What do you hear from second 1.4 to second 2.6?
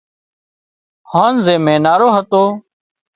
زي مينارو هتو